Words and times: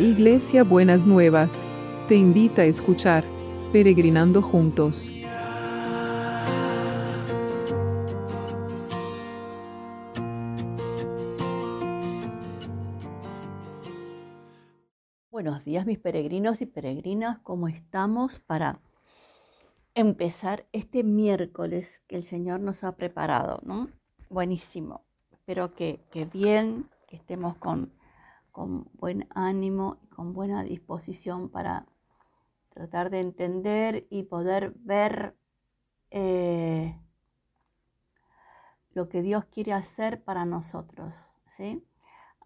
Iglesia 0.00 0.64
Buenas 0.64 1.06
Nuevas, 1.06 1.66
te 2.08 2.14
invita 2.14 2.62
a 2.62 2.64
escuchar 2.64 3.22
Peregrinando 3.70 4.40
Juntos. 4.40 5.10
Buenos 15.30 15.66
días 15.66 15.84
mis 15.84 15.98
peregrinos 15.98 16.62
y 16.62 16.66
peregrinas, 16.66 17.38
¿cómo 17.40 17.68
estamos 17.68 18.38
para 18.38 18.80
empezar 19.94 20.64
este 20.72 21.04
miércoles 21.04 22.02
que 22.08 22.16
el 22.16 22.22
Señor 22.22 22.60
nos 22.60 22.84
ha 22.84 22.96
preparado? 22.96 23.60
¿no? 23.64 23.90
Buenísimo, 24.30 25.04
espero 25.30 25.74
que, 25.74 26.00
que 26.10 26.24
bien, 26.24 26.88
que 27.06 27.16
estemos 27.16 27.54
con 27.56 27.99
con 28.52 28.90
buen 28.94 29.28
ánimo 29.30 29.98
y 30.02 30.06
con 30.08 30.32
buena 30.32 30.62
disposición 30.62 31.48
para 31.48 31.86
tratar 32.70 33.10
de 33.10 33.20
entender 33.20 34.06
y 34.10 34.24
poder 34.24 34.72
ver 34.76 35.36
eh, 36.10 36.98
lo 38.92 39.08
que 39.08 39.22
Dios 39.22 39.44
quiere 39.46 39.72
hacer 39.72 40.22
para 40.22 40.44
nosotros. 40.44 41.14
¿sí? 41.56 41.84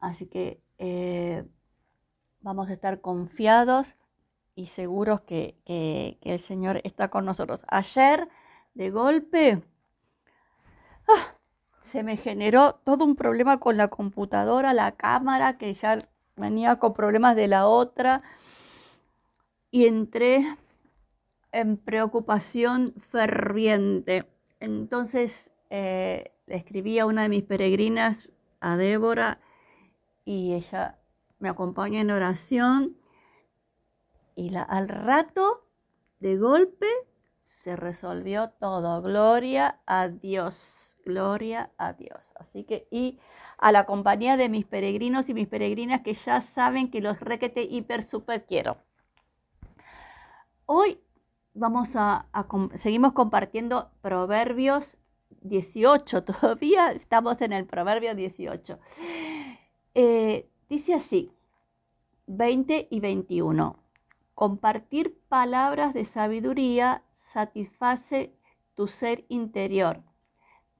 Así 0.00 0.26
que 0.26 0.62
eh, 0.78 1.44
vamos 2.40 2.68
a 2.68 2.74
estar 2.74 3.00
confiados 3.00 3.96
y 4.54 4.66
seguros 4.66 5.22
que, 5.22 5.58
que, 5.64 6.18
el 6.22 6.40
Señor 6.40 6.80
está 6.84 7.08
con 7.08 7.24
nosotros. 7.24 7.60
Ayer, 7.68 8.28
de 8.74 8.90
golpe, 8.90 9.62
¡ah! 11.08 11.33
Se 11.94 12.02
me 12.02 12.16
generó 12.16 12.74
todo 12.82 13.04
un 13.04 13.14
problema 13.14 13.60
con 13.60 13.76
la 13.76 13.86
computadora, 13.86 14.74
la 14.74 14.96
cámara, 14.96 15.58
que 15.58 15.74
ya 15.74 16.08
venía 16.34 16.80
con 16.80 16.92
problemas 16.92 17.36
de 17.36 17.46
la 17.46 17.68
otra. 17.68 18.20
Y 19.70 19.86
entré 19.86 20.44
en 21.52 21.76
preocupación 21.76 22.94
ferviente. 22.98 24.28
Entonces 24.58 25.52
eh, 25.70 26.32
le 26.46 26.56
escribí 26.56 26.98
a 26.98 27.06
una 27.06 27.22
de 27.22 27.28
mis 27.28 27.44
peregrinas, 27.44 28.28
a 28.58 28.76
Débora, 28.76 29.38
y 30.24 30.54
ella 30.54 30.98
me 31.38 31.48
acompaña 31.48 32.00
en 32.00 32.10
oración. 32.10 32.96
Y 34.34 34.48
la, 34.48 34.62
al 34.62 34.88
rato, 34.88 35.64
de 36.18 36.38
golpe, 36.38 36.88
se 37.62 37.76
resolvió 37.76 38.50
todo. 38.50 39.00
Gloria 39.00 39.78
a 39.86 40.08
Dios. 40.08 40.93
Gloria 41.04 41.70
a 41.76 41.92
Dios. 41.92 42.32
Así 42.36 42.64
que, 42.64 42.88
y 42.90 43.18
a 43.58 43.72
la 43.72 43.86
compañía 43.86 44.36
de 44.36 44.48
mis 44.48 44.64
peregrinos 44.64 45.28
y 45.28 45.34
mis 45.34 45.48
peregrinas 45.48 46.02
que 46.02 46.14
ya 46.14 46.40
saben 46.40 46.90
que 46.90 47.00
los 47.00 47.20
requete 47.20 47.62
hiper 47.62 48.02
super 48.02 48.46
quiero. 48.46 48.78
Hoy 50.66 51.00
vamos 51.52 51.90
a, 51.94 52.26
seguimos 52.74 53.12
compartiendo 53.12 53.90
Proverbios 54.00 54.98
18, 55.42 56.24
todavía 56.24 56.92
estamos 56.92 57.40
en 57.42 57.52
el 57.52 57.66
Proverbio 57.66 58.14
18. 58.14 58.78
Eh, 59.94 60.48
dice 60.68 60.94
así, 60.94 61.32
20 62.26 62.88
y 62.90 63.00
21. 63.00 63.78
Compartir 64.34 65.16
palabras 65.28 65.94
de 65.94 66.04
sabiduría 66.06 67.04
satisface 67.12 68.34
tu 68.74 68.88
ser 68.88 69.24
interior 69.28 70.02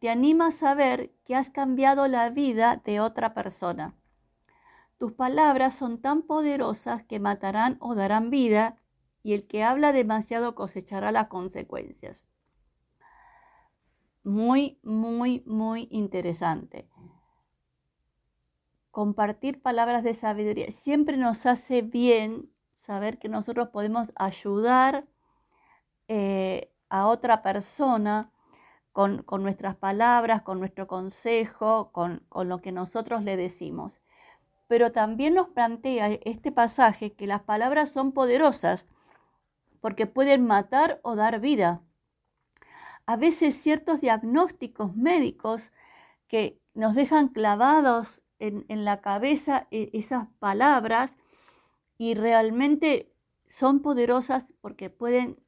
te 0.05 0.11
anima 0.11 0.49
a 0.49 0.51
saber 0.51 1.15
que 1.25 1.35
has 1.35 1.49
cambiado 1.49 2.09
la 2.09 2.29
vida 2.29 2.83
de 2.85 3.01
otra 3.01 3.33
persona. 3.33 3.95
Tus 4.99 5.13
palabras 5.13 5.77
son 5.77 5.99
tan 5.99 6.21
poderosas 6.21 7.03
que 7.05 7.19
matarán 7.19 7.79
o 7.81 7.95
darán 7.95 8.29
vida 8.29 8.77
y 9.23 9.33
el 9.33 9.47
que 9.47 9.65
habla 9.65 9.93
demasiado 9.93 10.55
cosechará 10.55 11.11
las 11.11 11.29
consecuencias. 11.29 12.23
Muy, 14.25 14.79
muy, 14.83 15.43
muy 15.47 15.89
interesante. 15.91 16.87
Compartir 18.91 19.63
palabras 19.63 20.05
de 20.05 20.13
sabiduría 20.13 20.71
siempre 20.71 21.17
nos 21.17 21.47
hace 21.47 21.81
bien 21.81 22.51
saber 22.77 23.19
que 23.19 23.31
nosotros 23.31 23.71
podemos 23.71 24.13
ayudar 24.17 25.09
eh, 26.09 26.71
a 26.91 27.07
otra 27.07 27.43
persona 27.43 28.31
con, 28.95 29.25
nuestras 29.41 29.75
palabras, 29.75 30.43
con 30.43 30.61
nuestro 30.61 30.87
consejo, 30.87 31.91
con, 31.91 32.25
lo 32.33 32.63
que 32.63 32.71
nosotros 32.71 33.25
le 33.25 33.37
decimos. 33.37 34.01
Pero 34.69 34.93
también 34.93 35.35
nos 35.35 35.49
plantea 35.49 36.13
este 36.25 36.53
pasaje 36.53 37.13
que 37.13 37.27
las 37.27 37.43
palabras 37.43 37.91
son 37.91 38.13
poderosas 38.13 38.87
porque 39.81 40.07
pueden 40.07 40.47
matar 40.47 41.01
o 41.03 41.17
dar 41.17 41.41
vida. 41.41 41.83
A 43.05 43.17
veces 43.17 43.61
ciertos 43.61 44.01
diagnósticos 44.01 44.95
médicos 44.95 45.73
que 46.29 46.61
nos 46.73 46.95
dejan 46.95 47.29
clavados 47.29 48.23
en, 48.39 48.65
en, 48.69 48.85
la 48.85 49.01
cabeza 49.01 49.67
e, 49.73 49.91
esas 49.93 50.29
palabras 50.39 51.17
y 51.99 52.15
realmente 52.15 53.13
son 53.49 53.83
poderosas 53.83 54.47
porque 54.61 54.89
pueden 54.89 55.44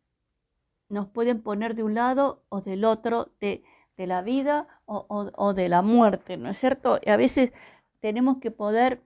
nos 0.89 1.09
pueden 1.09 1.43
poner 1.43 1.75
de 1.75 1.83
un 1.83 1.95
lado 1.95 2.43
o 2.49 2.61
del 2.61 2.85
otro 2.85 3.31
de, 3.41 3.65
la 3.97 4.23
vida 4.23 4.69
o, 4.85 5.55
de 5.55 5.69
la 5.69 5.83
muerte, 5.83 6.37
¿no 6.37 6.51
es 6.51 6.59
cierto? 6.59 6.99
Y 7.05 7.11
a 7.11 7.17
veces 7.17 7.53
tenemos 8.01 8.39
que 8.39 8.51
poder 8.51 9.03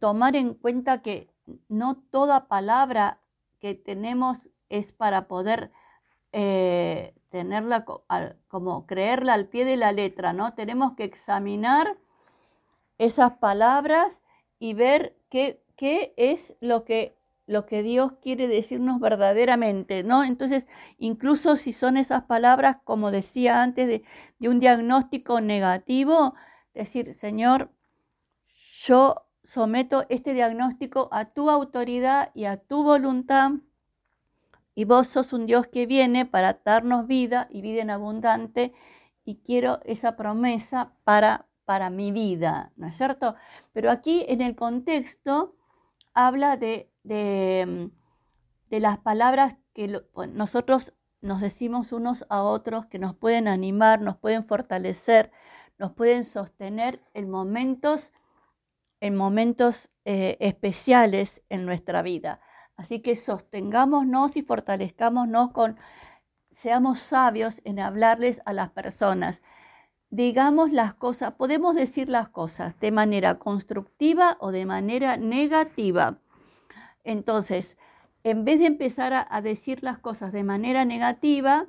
tomar 0.00 0.36
en 0.36 0.54
cuenta 0.54 1.02
que 1.02 1.30
no 1.68 1.96
toda 1.96 2.48
palabra 2.48 3.20
que 3.60 3.74
tenemos 3.74 4.38
es 4.68 4.92
para 4.92 5.28
poder 5.28 5.70
eh, 6.32 7.14
tenerla 7.30 7.84
como 8.48 8.86
creerla 8.86 9.34
al 9.34 9.46
pie 9.46 9.64
de 9.64 9.76
la 9.76 9.92
letra, 9.92 10.32
¿no? 10.32 10.54
Tenemos 10.54 10.92
que 10.94 11.04
examinar 11.04 11.96
esas 12.98 13.32
palabras 13.38 14.20
y 14.58 14.74
ver 14.74 15.16
qué, 15.30 15.62
qué 15.76 16.12
es 16.16 16.54
lo 16.60 16.84
que 16.84 17.17
lo 17.48 17.64
que 17.64 17.82
Dios 17.82 18.12
quiere 18.20 18.46
decirnos 18.46 19.00
verdaderamente, 19.00 20.04
¿no? 20.04 20.22
Entonces, 20.22 20.66
incluso 20.98 21.56
si 21.56 21.72
son 21.72 21.96
esas 21.96 22.24
palabras, 22.24 22.76
como 22.84 23.10
decía 23.10 23.62
antes, 23.62 23.88
de, 23.88 24.04
un 24.48 24.60
diagnóstico 24.60 25.40
negativo, 25.40 26.34
decir, 26.74 27.14
Señor, 27.14 27.72
yo 28.84 29.26
someto 29.44 30.04
este 30.10 30.34
diagnóstico 30.34 31.08
a 31.10 31.24
tu 31.24 31.48
autoridad 31.48 32.30
y 32.34 32.44
a 32.44 32.58
tu 32.58 32.82
voluntad, 32.82 33.52
y 34.74 34.84
vos 34.84 35.08
sos 35.08 35.32
un 35.32 35.46
Dios 35.46 35.68
que 35.68 35.86
viene 35.86 36.26
para 36.26 36.60
darnos 36.62 37.06
vida 37.06 37.48
y 37.50 37.62
vida 37.62 37.80
en 37.80 37.88
abundante, 37.88 38.74
y 39.24 39.36
quiero 39.36 39.80
esa 39.86 40.16
promesa 40.16 40.92
para, 41.04 41.46
para 41.64 41.88
mi 41.88 42.12
vida, 42.12 42.72
¿no 42.76 42.88
es 42.88 42.96
cierto? 42.98 43.36
Pero 43.72 43.90
aquí 43.90 44.26
en 44.28 44.42
el 44.42 44.54
contexto 44.54 45.54
habla 46.12 46.58
de 46.58 46.90
de, 47.08 47.90
las 48.70 48.98
palabras 48.98 49.56
que 49.74 50.00
nosotros 50.32 50.94
nos 51.20 51.40
decimos 51.40 51.92
unos 51.92 52.26
a 52.28 52.42
otros, 52.42 52.86
que 52.86 52.98
nos 52.98 53.16
pueden 53.16 53.48
animar, 53.48 54.00
nos 54.00 54.16
pueden 54.16 54.42
fortalecer, 54.42 55.32
nos 55.78 55.92
pueden 55.92 56.24
sostener 56.24 57.02
en 57.14 57.30
momentos, 57.30 58.12
en 59.00 59.16
momentos 59.16 59.90
eh, 60.04 60.36
especiales 60.40 61.42
en 61.48 61.64
nuestra 61.66 62.02
vida. 62.02 62.40
Así 62.76 63.00
que 63.00 63.16
sostengámonos 63.16 64.36
y 64.36 64.42
fortalezcámonos 64.42 65.50
con, 65.50 65.76
seamos 66.52 67.00
sabios 67.00 67.60
en 67.64 67.80
hablarles 67.80 68.40
a 68.44 68.52
las 68.52 68.70
personas. 68.70 69.42
Digamos 70.10 70.72
las 70.72 70.94
cosas, 70.94 71.32
podemos 71.32 71.74
decir 71.74 72.08
las 72.08 72.28
cosas 72.28 72.78
de 72.80 72.92
manera 72.92 73.38
constructiva 73.38 74.36
o 74.40 74.52
de 74.52 74.64
manera 74.64 75.16
negativa. 75.16 76.18
Entonces, 77.08 77.78
en 78.22 78.44
vez 78.44 78.58
de 78.58 78.66
empezar 78.66 79.14
a, 79.14 79.40
decir 79.40 79.82
las 79.82 79.98
cosas 79.98 80.30
de 80.30 80.44
manera 80.44 80.84
negativa, 80.84 81.66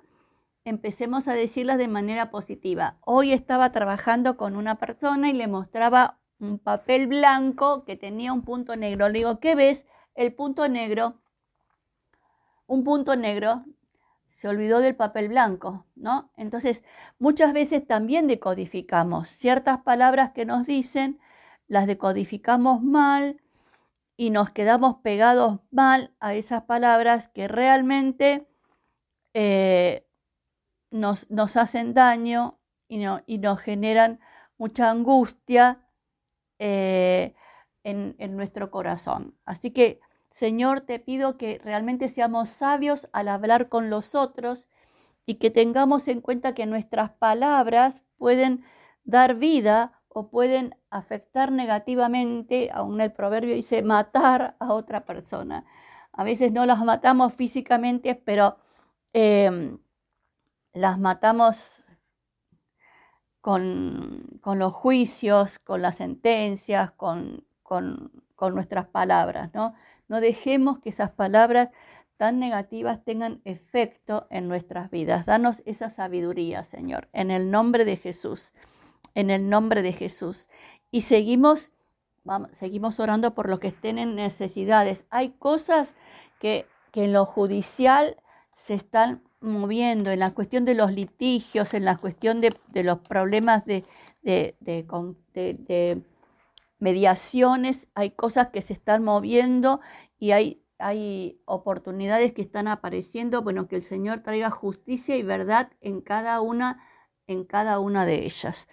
empecemos 0.65 1.29
a 1.29 1.33
decirlas 1.33 1.77
de 1.77 1.87
manera 1.87 2.29
positiva. 2.29 2.97
Hoy 3.05 3.31
estaba 3.31 3.71
trabajando 3.71 4.35
con 4.35 4.57
una 4.57 4.75
persona 4.75 5.29
y 5.29 5.33
le 5.33 5.47
mostraba 5.47 6.19
un 6.41 6.59
papel 6.59 7.07
blanco 7.07 7.85
que 7.85 7.95
tenía 7.95 8.33
un 8.33 8.43
punto 8.43 8.75
negro. 8.75 9.07
Le 9.07 9.19
digo, 9.19 9.39
¿qué 9.39 9.55
ves? 9.55 9.85
El 10.13 10.33
punto 10.33 10.67
negro, 10.67 11.21
un 12.67 12.83
punto 12.83 13.15
negro, 13.15 13.63
se 14.27 14.49
olvidó 14.49 14.79
del 14.79 14.97
papel 14.97 15.29
blanco, 15.29 15.85
¿no? 15.95 16.31
Entonces, 16.35 16.83
muchas 17.17 17.53
veces 17.53 17.87
también 17.87 18.27
decodificamos 18.27 19.29
ciertas 19.29 19.79
palabras 19.83 20.31
que 20.33 20.43
nos 20.43 20.67
dicen, 20.67 21.17
las 21.69 21.87
decodificamos 21.87 22.83
mal, 22.83 23.39
y 24.19 24.31
nos 24.31 24.49
quedamos 24.49 24.97
pegados 24.97 25.61
mal 25.71 26.13
a 26.19 26.33
esas 26.33 26.63
palabras 26.63 27.29
que 27.29 27.47
realmente 27.47 28.45
eh, 29.33 30.05
nos, 30.91 31.25
hacen 31.55 31.93
daño 31.93 32.59
y, 32.89 32.97
no, 32.97 33.21
y, 33.27 33.37
nos 33.37 33.61
generan 33.61 34.19
mucha 34.57 34.89
angustia, 34.91 35.87
eh, 36.59 37.33
en, 37.85 38.17
en 38.19 38.35
nuestro 38.35 38.71
corazón. 38.71 39.37
Así 39.45 39.71
que, 39.71 40.01
Señor, 40.31 40.81
te 40.81 40.99
pido 40.99 41.37
que 41.37 41.61
realmente 41.63 42.09
seamos 42.09 42.49
sabios 42.49 43.07
al 43.13 43.29
hablar 43.29 43.69
con 43.69 43.89
los 43.89 44.15
otros 44.15 44.67
y 45.25 45.35
que 45.35 45.49
tengamos 45.49 46.09
en 46.09 46.19
cuenta 46.19 46.53
que 46.53 46.65
nuestras 46.65 47.11
palabras 47.11 48.03
pueden 48.17 48.65
dar 49.05 49.35
vida 49.35 49.98
o 50.09 50.29
pueden 50.29 50.75
afectar 50.89 51.51
negativamente, 51.51 52.69
aún 52.73 52.99
el 53.01 53.13
proverbio 53.13 53.55
dice 53.55 53.83
matar 53.83 54.55
a 54.59 54.73
otra 54.73 55.05
persona. 55.05 55.65
A 56.11 56.23
veces 56.23 56.51
no 56.51 56.65
las 56.65 56.79
matamos 56.83 57.33
físicamente, 57.33 58.15
pero 58.15 58.57
em, 59.13 59.79
las 60.73 60.99
matamos 60.99 61.83
con, 63.41 64.39
los 64.43 64.73
juicios, 64.73 65.59
con 65.59 65.81
las 65.81 65.97
sentencias, 65.97 66.91
con, 66.91 67.45
con, 67.63 68.11
con 68.35 68.55
nuestras 68.55 68.87
palabras. 68.87 69.51
¿no? 69.53 69.75
no 70.07 70.19
dejemos 70.19 70.79
que 70.79 70.89
esas 70.89 71.11
palabras 71.11 71.69
tan 72.17 72.39
negativas 72.39 73.03
tengan 73.05 73.41
efecto 73.45 74.27
en 74.29 74.49
nuestras 74.49 74.89
vidas. 74.91 75.25
Danos 75.25 75.61
esa 75.65 75.89
sabiduría, 75.89 76.63
Señor, 76.63 77.07
en 77.13 77.31
el 77.31 77.49
nombre 77.49 77.85
de 77.85 77.95
Jesús 77.95 78.53
en 79.15 79.29
el 79.29 79.49
nombre 79.49 79.81
de 79.81 79.93
Jesús. 79.93 80.49
Y 80.91 81.01
seguimos, 81.01 81.71
vamos, 82.23 82.49
seguimos 82.53 82.99
orando 82.99 83.33
por 83.33 83.49
los 83.49 83.59
que 83.59 83.67
estén 83.67 83.97
en 83.97 84.15
necesidades. 84.15 85.05
Hay 85.09 85.29
cosas 85.31 85.93
que, 86.39 86.65
en 86.93 87.13
lo 87.13 87.25
judicial 87.25 88.17
se 88.55 88.73
están 88.73 89.23
moviendo, 89.39 90.11
en 90.11 90.19
la 90.19 90.31
cuestión 90.31 90.65
de 90.65 90.75
los 90.75 90.91
litigios, 90.91 91.73
en 91.73 91.85
la 91.85 91.95
cuestión 91.95 92.41
de, 92.41 92.51
los 92.83 92.99
problemas 92.99 93.65
de, 93.65 93.85
de, 94.21 94.55
de, 94.59 96.01
mediaciones, 96.79 97.87
hay 97.93 98.11
cosas 98.11 98.49
que 98.49 98.61
se 98.61 98.73
están 98.73 99.03
moviendo 99.03 99.79
y 100.17 100.31
hay, 100.31 100.61
hay 100.77 101.39
oportunidades 101.45 102.33
que 102.33 102.41
están 102.41 102.67
apareciendo. 102.67 103.43
Bueno, 103.43 103.67
que 103.67 103.77
el 103.77 103.83
Señor 103.83 104.19
traiga 104.21 104.49
justicia 104.49 105.15
y 105.15 105.23
verdad 105.23 105.71
en 105.79 106.01
cada 106.01 106.41
una 106.41 106.83
en 107.29 107.45
cada 107.45 107.79
una 107.79 108.05
de 108.05 108.25
ellas. 108.25 108.67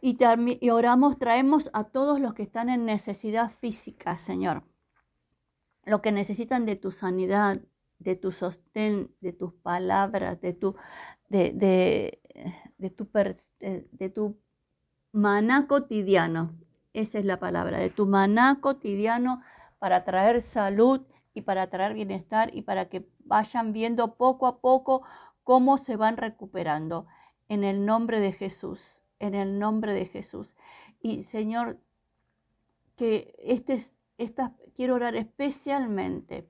Y, 0.00 0.18
oramos, 0.70 1.18
traemos 1.18 1.70
a 1.72 1.84
todos 1.84 2.20
los 2.20 2.34
que 2.34 2.42
están 2.42 2.68
en 2.68 2.84
necesidad 2.84 3.50
física, 3.50 4.18
Señor, 4.18 4.64
lo 5.84 6.02
que 6.02 6.12
necesitan 6.12 6.66
de 6.66 6.76
tu 6.76 6.90
sanidad, 6.90 7.60
de 8.00 8.16
tu 8.16 8.32
sostén, 8.32 9.14
de 9.20 9.32
tus 9.32 9.54
palabras, 9.54 10.40
de 10.40 10.52
tu, 10.52 10.76
de, 11.28 11.52
de, 11.52 12.20
de 12.78 12.90
tu, 12.90 13.08
de 13.58 14.10
tu 14.10 14.40
maná 15.12 15.66
cotidiano. 15.66 16.52
Esa 16.92 17.18
es 17.18 17.24
la 17.24 17.38
palabra, 17.38 17.78
de 17.78 17.90
tu 17.90 18.06
maná 18.06 18.60
cotidiano 18.60 19.40
para 19.78 20.04
traer 20.04 20.42
salud 20.42 21.02
y 21.32 21.42
para 21.42 21.70
traer 21.70 21.94
bienestar 21.94 22.50
y 22.52 22.62
para 22.62 22.88
que 22.88 23.08
vayan 23.20 23.72
viendo 23.72 24.16
poco 24.16 24.46
a 24.46 24.60
poco 24.60 25.02
cómo 25.48 25.78
se 25.78 25.96
van 25.96 26.18
recuperando. 26.18 27.06
En 27.48 27.64
el 27.64 27.86
nombre 27.86 28.20
de 28.20 28.32
Jesús, 28.32 29.02
en 29.18 29.34
el 29.34 29.58
nombre 29.58 29.94
de 29.94 30.04
Jesús. 30.04 30.54
Y 31.00 31.22
Señor, 31.22 31.80
que 32.96 33.34
este, 33.38 33.82
estas, 34.18 34.52
quiero 34.74 34.96
orar 34.96 35.16
especialmente 35.16 36.46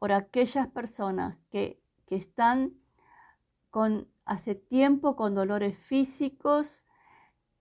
por 0.00 0.10
aquellas 0.10 0.66
personas 0.66 1.38
que, 1.52 1.80
que 2.06 2.16
están 2.16 2.74
con, 3.70 4.08
hace 4.24 4.56
tiempo 4.56 5.14
con 5.14 5.36
dolores 5.36 5.78
físicos 5.78 6.82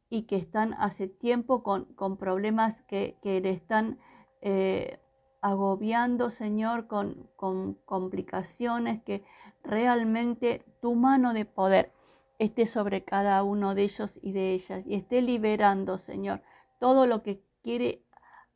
y 0.09 0.23
que 0.23 0.37
están 0.37 0.73
hace 0.79 1.07
tiempo 1.07 1.61
con, 1.61 1.85
con 1.93 2.17
problemas 2.17 2.81
que, 2.87 3.19
que, 3.21 3.39
le 3.39 3.51
están 3.51 3.99
eh, 4.41 4.99
agobiando, 5.41 6.31
Señor, 6.31 6.87
con, 6.87 7.29
con 7.35 7.75
complicaciones 7.85 9.03
que 9.03 9.23
realmente 9.63 10.63
tu 10.81 10.95
mano 10.95 11.33
de 11.33 11.45
poder 11.45 11.91
esté 12.39 12.65
sobre 12.65 13.03
cada 13.03 13.43
uno 13.43 13.75
de 13.75 13.83
ellos 13.83 14.17
y 14.21 14.31
de 14.31 14.53
ellas 14.53 14.85
y 14.85 14.95
esté 14.95 15.21
liberando, 15.21 15.97
Señor, 15.97 16.41
todo 16.79 17.05
lo 17.05 17.21
que 17.21 17.43
quiere 17.61 18.03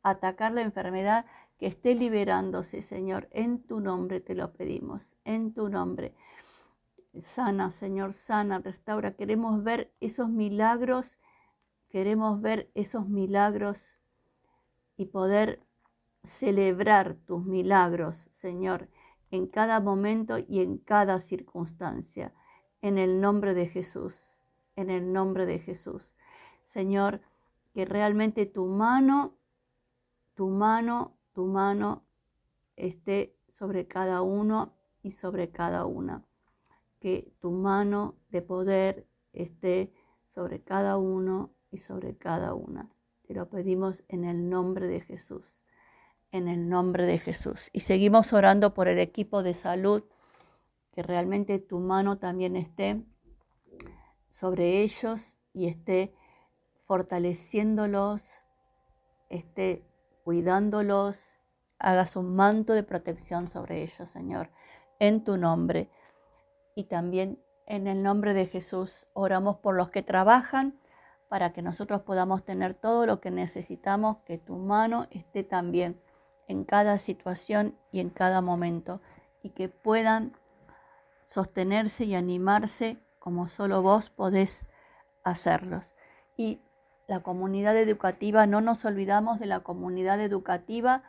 atacar 0.02 0.52
la 0.52 0.62
enfermedad, 0.62 1.26
que 1.58 1.66
esté 1.66 1.94
liberándose, 1.94 2.82
Señor. 2.82 3.28
En 3.30 3.62
tu 3.62 3.80
nombre 3.80 4.20
te 4.20 4.34
lo 4.34 4.52
pedimos, 4.52 5.14
en 5.24 5.52
tu 5.52 5.68
nombre. 5.68 6.14
Sana, 7.20 7.70
Señor, 7.70 8.12
sana, 8.12 8.58
restaura. 8.58 9.14
Queremos 9.14 9.62
ver 9.62 9.92
esos 10.00 10.28
milagros, 10.28 11.18
queremos 11.88 12.40
ver 12.40 12.70
esos 12.74 13.08
milagros 13.08 13.96
y 14.96 15.06
poder 15.06 15.60
celebrar 16.24 17.14
tus 17.26 17.44
milagros, 17.44 18.16
Señor, 18.30 18.88
en 19.34 19.48
cada 19.48 19.80
momento 19.80 20.38
y 20.38 20.60
en 20.60 20.78
cada 20.78 21.18
circunstancia. 21.18 22.32
En 22.82 22.98
el 22.98 23.20
nombre 23.20 23.52
de 23.52 23.66
Jesús, 23.66 24.40
en 24.76 24.90
el 24.90 25.12
nombre 25.12 25.44
de 25.44 25.58
Jesús. 25.58 26.14
Señor, 26.66 27.20
que 27.72 27.84
realmente 27.84 28.46
tu 28.46 28.66
mano, 28.66 29.34
tu 30.34 30.48
mano, 30.48 31.16
tu 31.32 31.46
mano 31.46 32.04
esté 32.76 33.36
sobre 33.48 33.88
cada 33.88 34.22
uno 34.22 34.72
y 35.02 35.12
sobre 35.12 35.50
cada 35.50 35.84
una. 35.84 36.24
Que 37.00 37.32
tu 37.40 37.50
mano 37.50 38.14
de 38.30 38.40
poder 38.40 39.08
esté 39.32 39.92
sobre 40.32 40.62
cada 40.62 40.96
uno 40.96 41.50
y 41.72 41.78
sobre 41.78 42.16
cada 42.16 42.54
una. 42.54 42.88
Te 43.26 43.34
lo 43.34 43.48
pedimos 43.48 44.04
en 44.06 44.24
el 44.24 44.48
nombre 44.48 44.86
de 44.86 45.00
Jesús 45.00 45.64
en 46.34 46.48
el 46.48 46.68
nombre 46.68 47.06
de 47.06 47.20
Jesús. 47.20 47.70
Y 47.72 47.80
seguimos 47.80 48.32
orando 48.32 48.74
por 48.74 48.88
el 48.88 48.98
equipo 48.98 49.44
de 49.44 49.54
salud, 49.54 50.02
que 50.92 51.00
realmente 51.00 51.60
tu 51.60 51.78
mano 51.78 52.18
también 52.18 52.56
esté 52.56 53.00
sobre 54.30 54.82
ellos 54.82 55.38
y 55.52 55.68
esté 55.68 56.12
fortaleciéndolos, 56.86 58.24
esté 59.30 59.86
cuidándolos, 60.24 61.38
hagas 61.78 62.16
un 62.16 62.34
manto 62.34 62.72
de 62.72 62.82
protección 62.82 63.46
sobre 63.46 63.82
ellos, 63.82 64.08
Señor, 64.08 64.50
en 64.98 65.22
tu 65.22 65.36
nombre. 65.36 65.88
Y 66.74 66.84
también 66.84 67.38
en 67.66 67.86
el 67.86 68.02
nombre 68.02 68.34
de 68.34 68.46
Jesús 68.46 69.06
oramos 69.12 69.58
por 69.58 69.76
los 69.76 69.90
que 69.90 70.02
trabajan 70.02 70.80
para 71.28 71.52
que 71.52 71.62
nosotros 71.62 72.02
podamos 72.02 72.44
tener 72.44 72.74
todo 72.74 73.06
lo 73.06 73.20
que 73.20 73.30
necesitamos, 73.30 74.16
que 74.26 74.38
tu 74.38 74.56
mano 74.56 75.06
esté 75.12 75.44
también 75.44 76.00
en 76.48 76.64
cada 76.64 76.98
situación 76.98 77.76
y 77.92 78.00
en 78.00 78.10
cada 78.10 78.40
momento 78.40 79.00
y 79.42 79.50
que 79.50 79.68
puedan 79.68 80.36
sostenerse 81.22 82.04
y 82.04 82.14
animarse 82.14 82.98
como 83.18 83.48
solo 83.48 83.82
vos 83.82 84.10
podés 84.10 84.66
hacerlos. 85.22 85.92
Y 86.36 86.60
la 87.06 87.20
comunidad 87.20 87.76
educativa, 87.76 88.46
no 88.46 88.60
nos 88.60 88.84
olvidamos 88.84 89.38
de 89.38 89.46
la 89.46 89.60
comunidad 89.60 90.20
educativa 90.20 91.02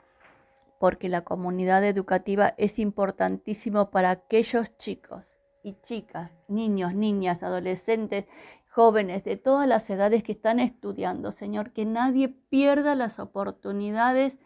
porque 0.80 1.10
la 1.10 1.22
comunidad 1.22 1.84
educativa 1.84 2.54
es 2.58 2.80
importantísimo 2.80 3.90
para 3.92 4.12
aquellos 4.12 4.78
chicos 4.78 5.26
y 5.64 5.74
chicas, 5.82 6.32
niños, 6.48 6.94
niñas, 6.94 7.44
adolescentes, 7.44 8.26
jóvenes 8.70 9.24
de 9.24 9.38
todas 9.38 9.68
las 9.68 9.90
edades 9.90 10.22
que 10.22 10.34
están 10.34 10.60
estudiando, 10.60 11.32
Señor, 11.32 11.72
que 11.72 11.86
nadie 11.86 12.28
pierda 12.28 12.94
las 12.94 13.20
oportunidades 13.20 14.38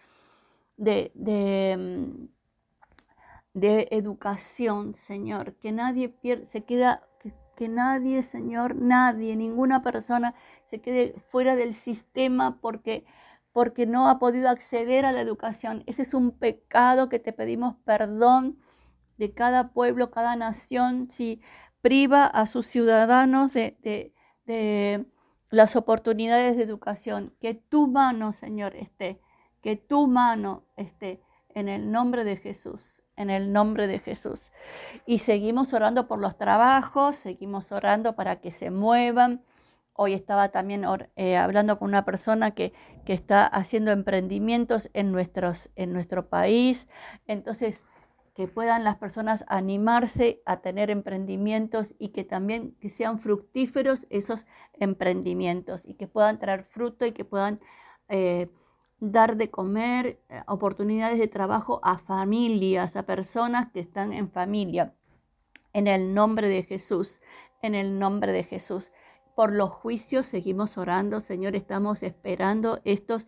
de, 0.80 1.76
mm, 1.78 2.28
de, 3.54 3.88
educación, 3.92 4.96
Señor, 4.96 5.56
que 5.56 5.72
nadie 5.72 6.16
se 6.46 6.64
queda, 6.64 7.04
que, 7.56 7.68
nadie, 7.68 8.24
Señor, 8.24 8.76
nadie, 8.76 9.36
ninguna 9.36 9.84
persona 9.84 10.34
se 10.68 10.80
quede 10.82 11.16
fuera 11.20 11.56
del 11.56 11.74
sistema 11.74 12.60
porque 12.62 13.06
porque 13.52 13.88
no 13.88 14.08
ha 14.10 14.20
podido 14.20 14.48
acceder 14.48 15.06
a 15.06 15.12
la 15.12 15.22
educación. 15.22 15.84
Ese 15.88 16.04
es 16.04 16.14
un 16.14 16.32
pecado 16.32 17.10
que 17.10 17.20
te 17.20 17.34
pedimos 17.34 17.76
perdón 17.84 18.60
de 19.18 19.34
cada 19.34 19.74
pueblo, 19.74 20.12
cada 20.12 20.36
nación, 20.36 21.10
si 21.10 21.42
priva 21.82 22.26
a 22.26 22.46
sus 22.46 22.68
ciudadanos 22.68 23.54
de, 23.54 23.78
de, 23.82 24.14
de 24.46 25.06
las 25.50 25.76
oportunidades 25.76 26.56
de 26.58 26.64
educación. 26.64 27.34
Que 27.42 27.56
tu 27.56 27.88
mano, 27.88 28.34
Señor, 28.34 28.76
esté 28.76 29.20
que 29.62 29.76
tu 29.76 30.08
mano 30.08 30.64
esté 30.78 31.22
en 31.50 31.68
el 31.68 31.92
nombre 31.92 32.24
de 32.24 32.38
Jesús, 32.38 33.04
en 33.16 33.30
el 33.30 33.52
nombre 33.52 33.88
de 33.88 34.00
Jesús. 34.00 34.52
Y 35.06 35.20
seguimos 35.20 35.74
orando 35.74 36.08
por 36.08 36.20
los 36.20 36.38
trabajos, 36.38 37.16
seguimos 37.16 37.72
orando 37.72 38.16
para 38.16 38.40
que 38.40 38.52
se 38.52 38.72
muevan. 38.72 39.44
Hoy 39.94 40.14
estaba 40.14 40.50
también 40.50 40.86
eh, 41.16 41.36
hablando 41.36 41.78
con 41.78 41.90
una 41.90 42.06
persona 42.06 42.52
que, 42.52 42.74
que, 43.06 43.14
está 43.14 43.46
haciendo 43.46 43.92
emprendimientos 43.92 44.90
en, 44.94 45.12
nuestros, 45.12 45.70
en 45.76 45.92
nuestro 45.92 46.30
país. 46.30 46.88
Entonces, 47.28 47.84
que 48.40 48.48
puedan 48.48 48.86
las 48.86 48.96
personas 48.96 49.44
animarse 49.50 50.42
a 50.46 50.62
tener 50.62 50.90
emprendimientos 50.90 51.96
y 52.00 52.10
que 52.10 52.24
también 52.24 52.74
que 52.80 52.88
sean 52.88 53.20
fructíferos 53.20 54.08
esos 54.10 54.48
emprendimientos 54.80 55.86
y 55.86 55.96
que 55.96 56.08
puedan 56.08 56.40
traer 56.40 56.64
fruto 56.64 57.06
y 57.06 57.12
que 57.12 57.26
puedan 57.26 57.60
eh, 58.08 58.48
dar 59.00 59.38
de 59.38 59.50
comer, 59.50 60.20
eh, 60.30 60.44
oportunidades 60.48 61.20
de 61.20 61.28
trabajo 61.28 61.80
a 61.84 61.98
familias, 61.98 62.96
a 62.96 63.04
personas 63.06 63.72
que 63.72 63.80
están 63.80 64.14
en 64.14 64.30
familia. 64.30 64.94
En 65.74 65.88
el 65.88 66.14
nombre 66.14 66.50
de 66.50 66.64
Jesús, 66.64 67.22
en 67.62 67.76
el 67.76 68.00
nombre 68.00 68.32
de 68.32 68.44
Jesús. 68.44 68.92
Por 69.36 69.54
los 69.54 69.70
juicios 69.70 70.26
seguimos 70.26 70.78
orando, 70.78 71.22
Señor, 71.22 71.56
estamos 71.56 72.04
esperando 72.04 72.82
estos 72.84 73.28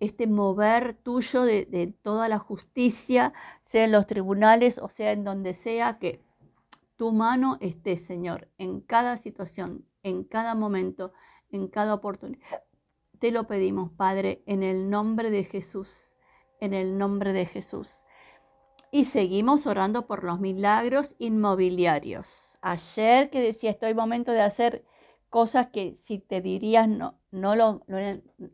este 0.00 0.26
mover 0.26 0.96
tuyo 1.02 1.42
de, 1.42 1.64
de, 1.66 1.86
toda 1.86 2.28
la 2.28 2.38
justicia, 2.38 3.32
sea 3.62 3.84
en 3.84 3.92
los 3.92 4.06
tribunales 4.06 4.78
o 4.78 4.88
sea 4.88 5.12
en 5.12 5.24
donde 5.24 5.54
sea, 5.54 5.98
que 5.98 6.20
tu 6.96 7.12
mano 7.12 7.58
esté, 7.60 7.96
Señor, 7.96 8.48
en 8.58 8.80
cada 8.80 9.16
situación, 9.16 9.86
en 10.02 10.24
cada 10.24 10.54
momento, 10.54 11.12
en 11.50 11.68
cada 11.68 11.94
oportunidad. 11.94 12.63
Te 13.24 13.30
lo 13.30 13.46
pedimos, 13.46 13.90
Padre, 13.90 14.42
en 14.44 14.62
el 14.62 14.90
nombre 14.90 15.30
de 15.30 15.44
Jesús, 15.44 16.14
en 16.60 16.74
el 16.74 16.98
nombre 16.98 17.32
de 17.32 17.46
Jesús. 17.46 18.04
Y 18.90 19.04
seguimos 19.06 19.66
orando 19.66 20.06
por 20.06 20.24
los 20.24 20.40
milagros 20.40 21.14
inmobiliarios. 21.18 22.58
Ayer 22.60 23.30
que 23.30 23.40
decía, 23.40 23.70
estoy 23.70 23.94
momento 23.94 24.30
de 24.30 24.42
hacer 24.42 24.84
cosas 25.30 25.68
que 25.68 25.96
si 25.96 26.18
te 26.18 26.42
dirías 26.42 26.86
no, 26.86 27.18
no, 27.30 27.56
lo, 27.56 27.80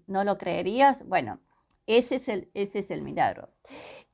no, 0.07 0.23
lo 0.23 0.39
creerías. 0.39 1.05
Bueno, 1.05 1.41
ese 1.89 2.15
es, 2.15 2.29
el, 2.29 2.49
ese 2.55 2.79
es 2.79 2.93
el 2.93 3.03
milagro. 3.03 3.49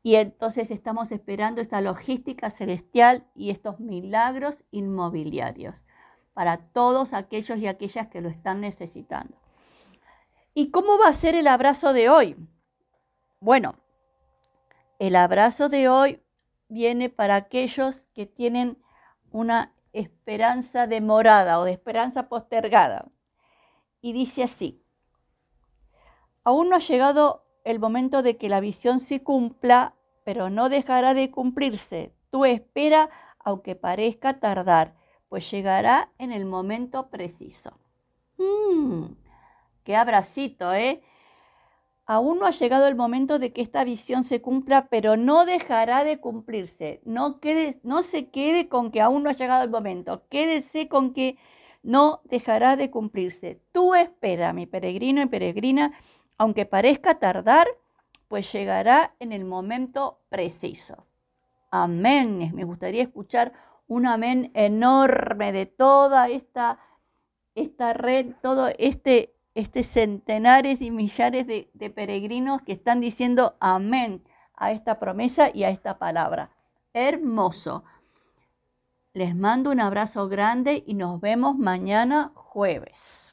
Y 0.02 0.14
entonces 0.14 0.70
estamos 0.70 1.12
esperando 1.12 1.60
esta 1.60 1.82
logística 1.82 2.48
celestial 2.48 3.26
y 3.34 3.50
estos 3.50 3.78
milagros 3.78 4.64
inmobiliarios 4.70 5.84
para 6.32 6.56
todos 6.56 7.12
aquellos 7.12 7.58
y 7.58 7.66
aquellas 7.66 8.08
que 8.08 8.22
lo 8.22 8.30
están 8.30 8.62
necesitando. 8.62 9.36
¿Y 10.58 10.70
cómo 10.70 10.96
va 10.96 11.08
a 11.08 11.12
ser 11.12 11.34
el 11.34 11.48
abrazo 11.48 11.92
de 11.92 12.08
hoy? 12.08 12.34
Bueno, 13.40 13.74
el 14.98 15.14
abrazo 15.14 15.68
de 15.68 15.90
hoy 15.90 16.22
viene 16.68 17.10
para 17.10 17.36
aquellos 17.36 18.06
que 18.14 18.24
tienen 18.24 18.82
una 19.30 19.74
esperanza 19.92 20.86
demorada 20.86 21.60
o 21.60 21.64
de 21.64 21.72
esperanza 21.72 22.30
postergada. 22.30 23.10
Y 24.00 24.14
dice 24.14 24.44
así, 24.44 24.82
aún 26.42 26.70
no 26.70 26.76
ha 26.76 26.78
llegado 26.78 27.44
el 27.64 27.78
momento 27.78 28.22
de 28.22 28.38
que 28.38 28.48
la 28.48 28.60
visión 28.60 28.98
se 28.98 29.22
cumpla, 29.22 29.94
pero 30.24 30.48
no 30.48 30.70
dejará 30.70 31.12
de 31.12 31.30
cumplirse. 31.30 32.14
Tú 32.30 32.46
espera, 32.46 33.10
aunque 33.40 33.76
parezca 33.76 34.40
tardar, 34.40 34.94
pues 35.28 35.50
llegará 35.50 36.12
en 36.16 36.32
el 36.32 36.46
momento 36.46 37.10
preciso. 37.10 37.78
Mm, 38.38 38.75
qué 39.86 39.94
abracito, 39.94 40.74
¿eh? 40.74 41.00
Aún 42.06 42.40
no 42.40 42.46
ha 42.46 42.50
llegado 42.50 42.88
el 42.88 42.96
momento 42.96 43.38
de 43.38 43.52
que 43.52 43.62
esta 43.62 43.84
visión 43.84 44.24
se 44.24 44.42
cumpla, 44.42 44.88
pero 44.88 45.16
no 45.16 45.46
dejará 45.46 46.02
de 46.02 46.18
cumplirse. 46.18 47.00
No, 47.04 47.38
quede, 47.38 47.78
no 47.84 48.02
se 48.02 48.28
quede 48.28 48.68
con 48.68 48.90
que 48.90 49.00
aún 49.00 49.22
no 49.22 49.30
ha 49.30 49.34
llegado 49.34 49.62
el 49.62 49.70
momento. 49.70 50.24
Quédese 50.28 50.88
con 50.88 51.14
que 51.14 51.38
no 51.84 52.20
dejará 52.24 52.76
de 52.76 52.90
cumplirse. 52.90 53.60
Tú 53.70 53.94
espera, 53.94 54.52
mi 54.52 54.66
peregrino 54.66 55.22
y 55.22 55.26
peregrina, 55.26 55.92
aunque 56.36 56.66
parezca 56.66 57.20
tardar, 57.20 57.68
pues 58.26 58.52
llegará 58.52 59.14
en 59.20 59.32
el 59.32 59.44
momento 59.44 60.18
preciso. 60.28 61.06
Amén. 61.70 62.50
Me 62.54 62.64
gustaría 62.64 63.04
escuchar 63.04 63.52
un 63.86 64.06
amén 64.06 64.50
enorme 64.54 65.52
de 65.52 65.66
toda 65.66 66.28
esta, 66.28 66.80
esta 67.54 67.92
red, 67.92 68.34
todo 68.42 68.68
este 68.78 69.35
este 69.56 69.82
centenares 69.82 70.82
y 70.82 70.90
millares 70.90 71.46
de, 71.46 71.70
de 71.72 71.90
peregrinos 71.90 72.60
que 72.60 72.72
están 72.72 73.00
diciendo 73.00 73.56
amén 73.58 74.22
a 74.54 74.70
esta 74.70 74.98
promesa 74.98 75.50
y 75.52 75.64
a 75.64 75.70
esta 75.70 75.98
palabra. 75.98 76.50
Hermoso. 76.92 77.82
Les 79.14 79.34
mando 79.34 79.70
un 79.70 79.80
abrazo 79.80 80.28
grande 80.28 80.84
y 80.86 80.92
nos 80.92 81.22
vemos 81.22 81.56
mañana 81.56 82.32
jueves. 82.34 83.25